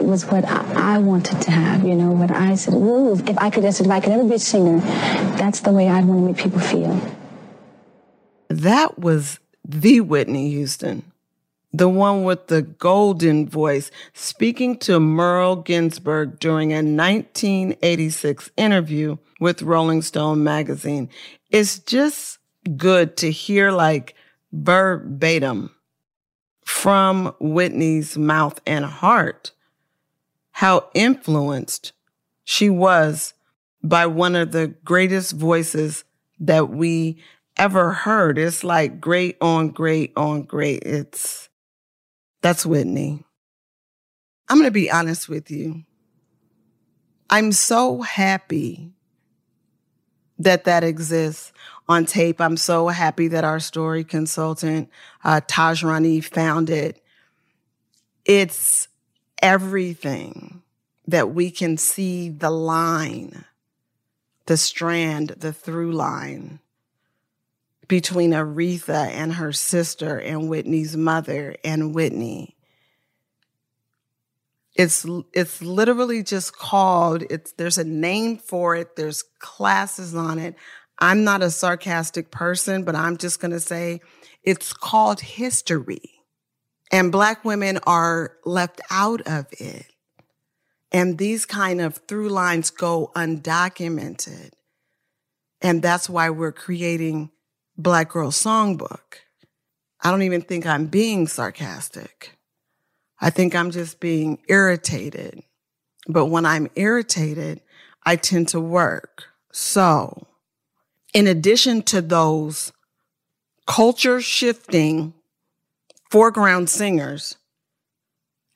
[0.01, 3.63] was what I, wanted to have, you know, what I said, Ooh, if I could,
[3.65, 4.79] if I could ever be a singer,
[5.37, 6.99] that's the way I'd want to make people feel.
[8.49, 11.03] That was the Whitney Houston,
[11.71, 19.61] the one with the golden voice, speaking to Merle Ginsberg during a 1986 interview with
[19.61, 21.11] Rolling Stone magazine.
[21.51, 22.39] It's just
[22.79, 24.15] good to hear like
[24.63, 25.71] verbatim
[26.65, 29.53] from Whitney's mouth and heart
[30.53, 31.93] how influenced
[32.45, 33.35] she was
[33.83, 36.05] by one of the greatest voices
[36.41, 37.23] that we
[37.57, 38.39] ever heard.
[38.39, 40.83] It's like great on great on great.
[40.85, 41.49] It's
[42.43, 43.25] that's Whitney.
[44.49, 45.85] I'm going to be honest with you.
[47.31, 48.93] I'm so happy
[50.39, 51.53] that that exists
[51.89, 52.41] on tape.
[52.41, 54.91] I'm so happy that our story consultant,
[55.25, 57.03] uh, Taj Rani, found it.
[58.25, 58.89] It's
[59.41, 60.63] everything
[61.07, 63.45] that we can see the line,
[64.47, 66.61] the strand, the through line
[67.89, 72.55] between Aretha and her sister and Whitney's mother and Whitney.
[74.75, 80.55] It's it's literally just called it's there's a name for it, there's classes on it.
[80.99, 84.01] I'm not a sarcastic person, but I'm just going to say
[84.43, 86.13] it's called history.
[86.91, 89.87] And black women are left out of it.
[90.91, 94.53] And these kind of through lines go undocumented.
[95.61, 97.31] And that's why we're creating
[97.77, 99.19] Black Girl Songbook.
[100.03, 102.37] I don't even think I'm being sarcastic.
[103.21, 105.43] I think I'm just being irritated.
[106.07, 107.61] But when I'm irritated,
[108.07, 109.25] I tend to work.
[109.53, 110.28] So,
[111.15, 112.73] in addition to those
[113.67, 115.15] culture shifting
[116.11, 117.37] foreground singers,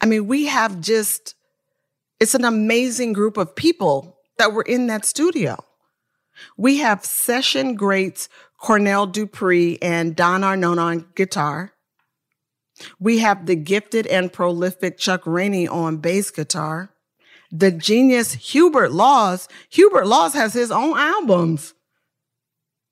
[0.00, 1.34] I mean, we have just,
[2.18, 5.64] it's an amazing group of people that were in that studio.
[6.57, 8.28] We have session greats
[8.59, 11.72] Cornell Dupree and Don Arnone on guitar.
[12.98, 16.90] We have the gifted and prolific Chuck Rainey on bass guitar.
[17.50, 19.48] The genius Hubert Laws.
[19.70, 21.74] Hubert Laws has his own albums.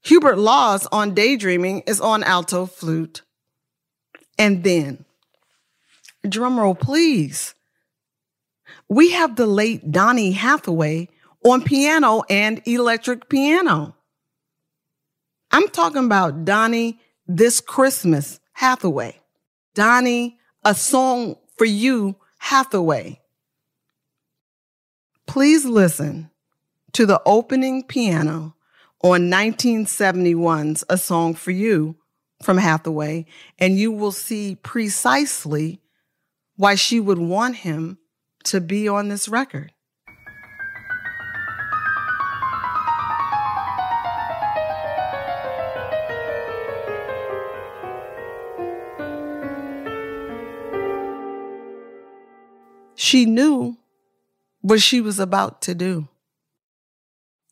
[0.03, 3.23] Hubert Laws on Daydreaming is on alto flute.
[4.39, 5.05] And then,
[6.25, 7.55] drumroll please,
[8.89, 11.09] we have the late Donny Hathaway
[11.45, 13.95] on piano and electric piano.
[15.51, 19.21] I'm talking about Donny This Christmas Hathaway.
[19.75, 23.21] Donny, a song for you, Hathaway.
[25.27, 26.31] Please listen
[26.93, 28.55] to the opening piano
[29.03, 31.97] on 1971's A Song for You
[32.43, 33.27] from Hathaway,
[33.59, 35.81] and you will see precisely
[36.57, 37.99] why she would want him
[38.45, 39.73] to be on this record.
[52.95, 53.79] She knew
[54.61, 56.09] what she was about to do.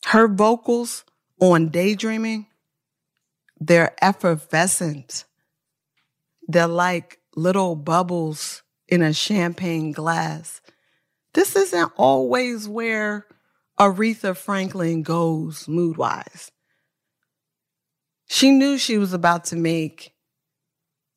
[0.05, 1.03] Her vocals
[1.39, 2.47] on Daydreaming,
[3.59, 5.25] they're effervescent.
[6.47, 10.61] They're like little bubbles in a champagne glass.
[11.33, 13.27] This isn't always where
[13.79, 16.51] Aretha Franklin goes mood wise.
[18.27, 20.13] She knew she was about to make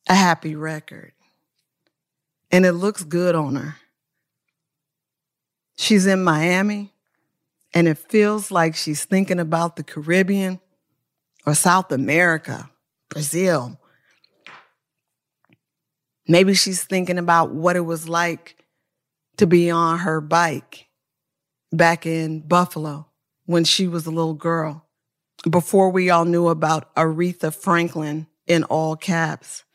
[0.07, 1.13] a happy record,
[2.51, 3.75] and it looks good on her.
[5.75, 6.92] She's in Miami,
[7.73, 10.59] and it feels like she's thinking about the Caribbean
[11.45, 12.69] or South America,
[13.09, 13.79] Brazil.
[16.27, 18.57] Maybe she's thinking about what it was like
[19.37, 20.87] to be on her bike
[21.71, 23.07] back in Buffalo
[23.45, 24.85] when she was a little girl,
[25.49, 29.65] before we all knew about Aretha Franklin in all caps.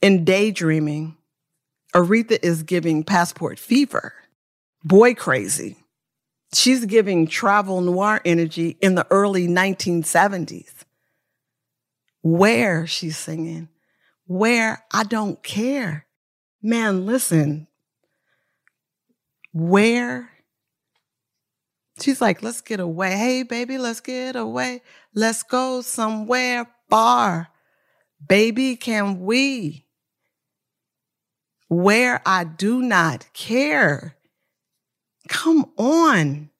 [0.00, 1.16] In daydreaming,
[1.94, 4.14] Aretha is giving passport fever,
[4.84, 5.79] boy crazy.
[6.52, 10.72] She's giving travel noir energy in the early 1970s.
[12.22, 13.68] Where, she's singing,
[14.26, 16.06] where I don't care.
[16.62, 17.66] Man, listen,
[19.52, 20.30] where
[22.00, 23.12] she's like, let's get away.
[23.16, 24.82] Hey, baby, let's get away.
[25.14, 27.48] Let's go somewhere far.
[28.26, 29.86] Baby, can we?
[31.68, 34.16] Where I do not care.
[35.30, 36.50] Come on.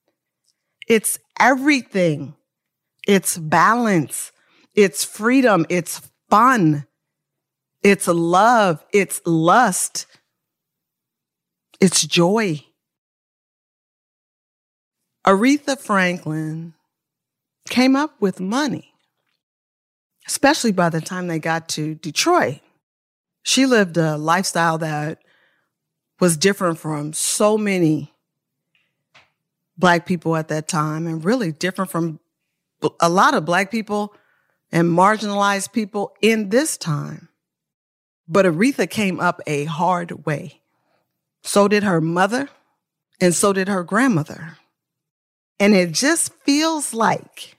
[0.89, 2.35] It's everything.
[3.07, 4.31] It's balance.
[4.75, 5.67] It's freedom.
[5.69, 6.87] It's fun.
[7.83, 8.85] It's love.
[8.93, 10.07] It's lust.
[11.81, 12.65] It's joy.
[15.27, 16.75] Aretha Franklin
[17.69, 18.95] came up with money,
[20.29, 22.61] especially by the time they got to Detroit.
[23.43, 25.19] She lived a lifestyle that
[26.21, 28.13] was different from so many
[29.81, 32.21] black people at that time and really different from
[33.01, 34.15] a lot of black people
[34.71, 37.29] and marginalized people in this time.
[38.29, 40.61] But Aretha came up a hard way.
[41.43, 42.49] So did her mother,
[43.21, 44.59] and so did her grandmother.
[45.59, 47.57] And it just feels like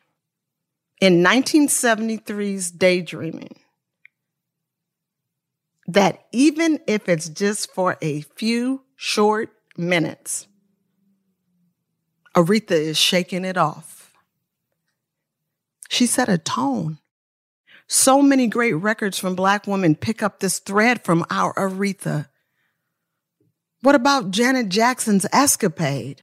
[1.01, 3.59] in 1973's Daydreaming
[5.87, 10.47] that even if it's just for a few short minutes,
[12.35, 14.13] Aretha is shaking it off.
[15.89, 16.99] She set a tone.
[17.87, 22.29] So many great records from Black women pick up this thread from our Aretha.
[23.81, 26.21] What about Janet Jackson's Escapade?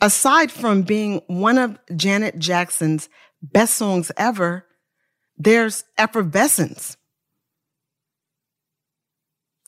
[0.00, 3.08] Aside from being one of Janet Jackson's
[3.52, 4.66] best songs ever,
[5.36, 6.96] there's Effervescence.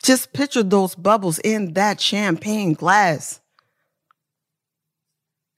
[0.03, 3.41] Just picture those bubbles in that champagne glass.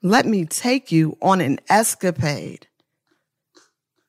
[0.02, 2.66] Let me take you on an escapade.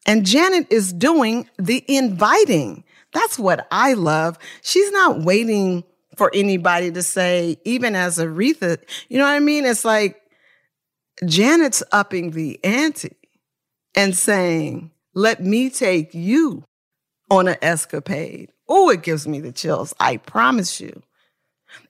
[0.05, 2.83] And Janet is doing the inviting.
[3.11, 4.37] That's what I love.
[4.61, 5.83] She's not waiting
[6.15, 8.77] for anybody to say, even as Aretha,
[9.09, 9.65] you know what I mean?
[9.65, 10.21] It's like
[11.25, 13.15] Janet's upping the ante
[13.95, 16.63] and saying, let me take you
[17.29, 18.51] on an escapade.
[18.67, 19.93] Oh, it gives me the chills.
[19.99, 21.01] I promise you.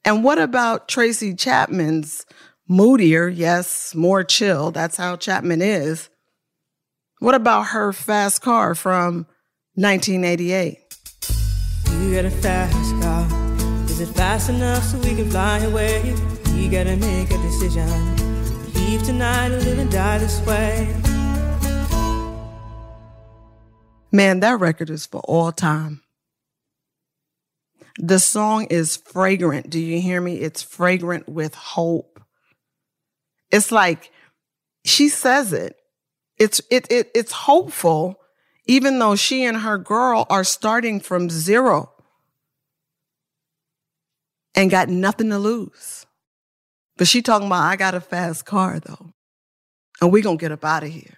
[0.04, 2.26] And what about Tracy Chapman's
[2.68, 4.72] moodier, yes, more chill?
[4.72, 6.10] That's how Chapman is.
[7.20, 9.28] What about her fast car from
[9.76, 10.78] 1988?
[12.02, 13.86] You got a fast car.
[13.86, 16.16] Is it fast enough so we can fly away?
[16.54, 17.88] You gotta make a decision.
[18.74, 20.93] Leave tonight or live and die this way.
[24.12, 26.01] Man, that record is for all time.
[27.97, 29.70] The song is fragrant.
[29.70, 30.36] Do you hear me?
[30.36, 32.22] It's fragrant with hope.
[33.51, 34.12] It's like
[34.86, 35.76] she says it.
[36.38, 38.20] It's it, it it's hopeful,
[38.66, 41.91] even though she and her girl are starting from zero
[44.55, 46.05] and got nothing to lose.
[46.97, 49.14] But she talking about I got a fast car though.
[50.01, 51.18] And we gonna get up out of here.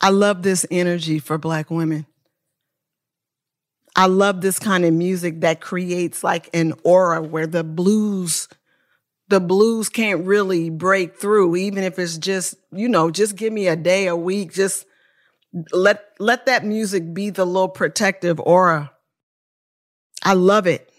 [0.00, 2.06] I love this energy for black women.
[3.98, 8.46] I love this kind of music that creates like an aura where the blues,
[9.26, 13.66] the blues can't really break through, even if it's just, you know, just give me
[13.66, 14.86] a day, a week, just
[15.72, 18.92] let let that music be the little protective aura.
[20.22, 20.92] I love it.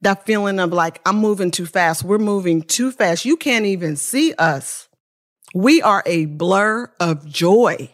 [0.00, 2.04] That feeling of like, I'm moving too fast.
[2.04, 3.26] We're moving too fast.
[3.26, 4.88] You can't even see us.
[5.54, 7.90] We are a blur of joy.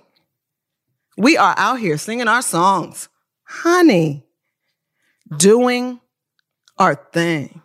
[1.17, 3.09] We are out here singing our songs
[3.51, 4.25] honey,
[5.37, 6.01] doing
[6.79, 7.61] our thing.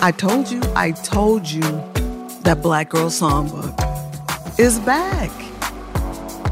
[0.00, 1.60] I told you, I told you
[2.44, 3.74] that Black Girl Songbook
[4.60, 5.30] is back.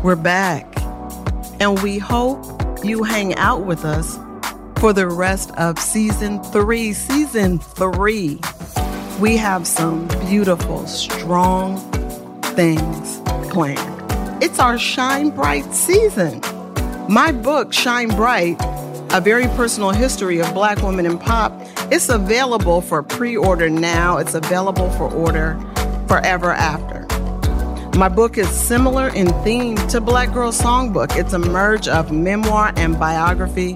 [0.03, 0.67] We're back.
[1.61, 2.45] And we hope
[2.85, 4.19] you hang out with us
[4.79, 6.93] for the rest of season three.
[6.93, 8.41] Season three,
[9.21, 11.79] we have some beautiful, strong
[12.57, 13.21] things
[13.53, 14.43] planned.
[14.43, 16.41] It's our Shine Bright season.
[17.07, 18.57] My book, Shine Bright,
[19.11, 21.53] a very personal history of black women in pop,
[21.93, 24.17] it's available for pre-order now.
[24.17, 25.61] It's available for order
[26.09, 27.07] forever after.
[27.99, 31.15] My book is similar in theme to Black Girl Songbook.
[31.17, 33.75] It's a merge of memoir and biography.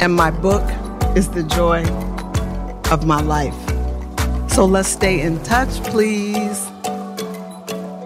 [0.00, 0.62] And my book
[1.16, 1.84] is the joy
[2.90, 3.56] of my life.
[4.50, 6.73] So let's stay in touch, please.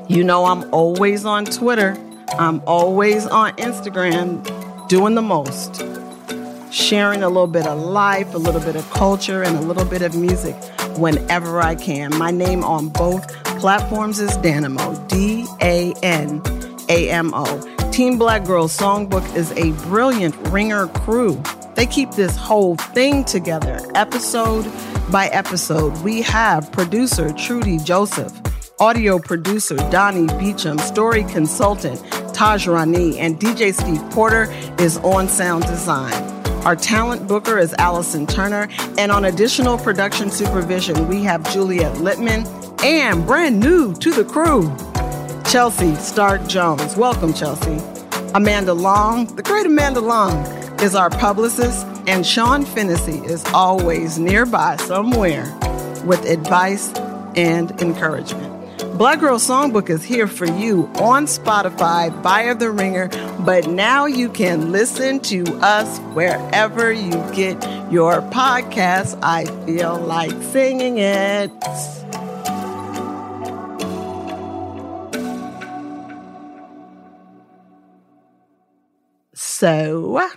[0.09, 1.95] You know, I'm always on Twitter,
[2.39, 4.43] I'm always on Instagram,
[4.89, 5.83] doing the most,
[6.73, 10.01] sharing a little bit of life, a little bit of culture, and a little bit
[10.01, 10.57] of music
[10.97, 12.17] whenever I can.
[12.17, 13.29] My name on both
[13.59, 16.43] platforms is Danamo, D A N
[16.89, 17.91] A M O.
[17.93, 21.41] Team Black Girls Songbook is a brilliant ringer crew.
[21.75, 24.65] They keep this whole thing together, episode
[25.13, 25.97] by episode.
[26.03, 28.33] We have producer Trudy Joseph,
[28.81, 32.01] audio producer Donnie Beacham, story consultant
[32.33, 34.45] Taj Rani, and DJ Steve Porter
[34.79, 36.13] is on sound design.
[36.65, 42.47] Our talent booker is Allyson Turner, and on additional production supervision, we have Juliet Litman
[42.85, 44.73] and brand new to the crew,
[45.51, 46.97] Chelsea Stark Jones.
[46.97, 47.83] Welcome, Chelsea.
[48.35, 50.47] Amanda Long, the great Amanda Long,
[50.81, 55.53] is our publicist, and Sean Fennessey is always nearby somewhere
[56.05, 56.93] with advice
[57.35, 58.58] and encouragement.
[58.99, 63.07] Black Girl Songbook is here for you on Spotify via The Ringer,
[63.45, 69.17] but now you can listen to us wherever you get your podcasts.
[69.23, 71.53] I feel like singing it.
[79.33, 80.29] So,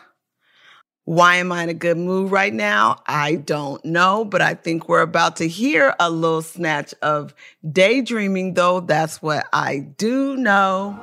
[1.05, 3.01] Why am I in a good mood right now?
[3.07, 7.33] I don't know, but I think we're about to hear a little snatch of
[7.69, 8.81] daydreaming, though.
[8.81, 10.99] That's what I do know.